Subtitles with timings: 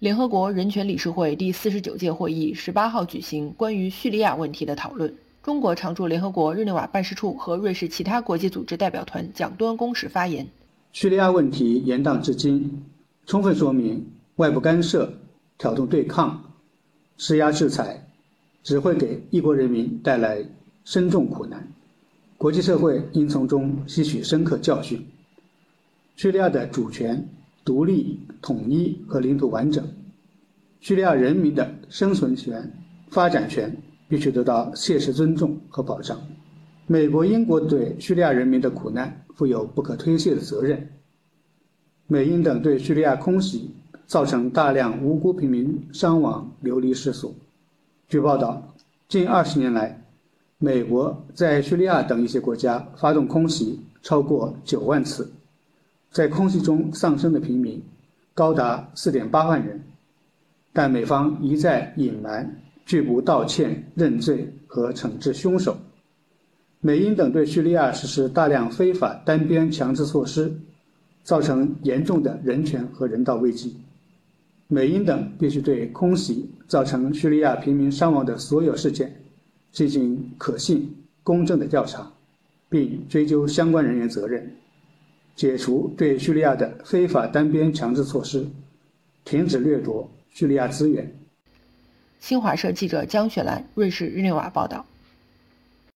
[0.00, 5.12] 联合国人权理事会第四十九届会议十八号举行关于叙利亚问题的讨论。
[5.42, 10.46] 中国常驻联合国日内瓦办事处和瑞士其他国际组织代表团蒋端公使发言：
[10.92, 12.80] 叙利亚问题延宕至今，
[13.26, 14.06] 充分说明
[14.36, 15.12] 外部干涉、
[15.58, 16.44] 挑动对抗、
[17.16, 18.06] 施压制裁，
[18.62, 20.44] 只会给一国人民带来
[20.84, 21.66] 深重苦难。
[22.36, 25.04] 国际社会应从中吸取深刻教训。
[26.14, 27.28] 叙利亚的主权。
[27.68, 29.86] 独立、统一和领土完整，
[30.80, 32.72] 叙利亚人民的生存权、
[33.10, 33.76] 发展权
[34.08, 36.18] 必须得到切实尊重和保障。
[36.86, 40.88] 美国、英国对叙利亚人民的苦难负有不可推卸的责任。
[42.06, 43.70] 美英等对叙利亚空袭
[44.06, 47.34] 造成大量无辜平民伤亡、流离失所。
[48.08, 48.74] 据报道，
[49.10, 50.02] 近二十年来，
[50.56, 55.30] 美国在叙利亚等一些国家发动空袭超过九万次。
[56.10, 57.82] 在空袭中丧生的平民
[58.34, 59.82] 高达4.8万人，
[60.72, 65.76] 但美方一再隐瞒、拒不道歉、认罪和惩治凶手。
[66.80, 70.52] 美英等对叙利亚实施大量非法单边强制措施，
[71.24, 73.76] 造成严重的人权和人道危机。
[74.68, 79.12] 美英等必须对空袭造成叙利亚平民伤亡的所有事件
[79.72, 82.10] 进行可信、公正的调查，
[82.68, 84.48] 并追究相关人员责任。
[85.38, 88.44] 解除对叙利亚的非法单边强制措施，
[89.24, 91.08] 停止掠夺叙利亚资源。
[92.18, 94.84] 新华社记者江雪兰，瑞士日内瓦报道。